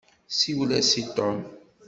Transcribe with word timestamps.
Siwel-as 0.37 0.91
i 1.01 1.03
Tom. 1.15 1.39